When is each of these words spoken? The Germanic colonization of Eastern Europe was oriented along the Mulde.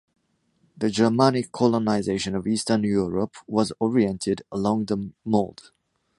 The 0.77 0.89
Germanic 0.89 1.51
colonization 1.51 2.33
of 2.33 2.47
Eastern 2.47 2.81
Europe 2.83 3.35
was 3.45 3.71
oriented 3.79 4.41
along 4.51 4.85
the 4.85 5.11
Mulde. 5.23 5.69